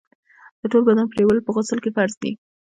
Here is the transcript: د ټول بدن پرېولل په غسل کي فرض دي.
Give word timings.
د 0.59 0.61
ټول 0.71 0.83
بدن 0.87 1.05
پرېولل 1.13 1.39
په 1.43 1.51
غسل 1.55 1.79
کي 1.83 1.91
فرض 1.95 2.13
دي. 2.21 2.31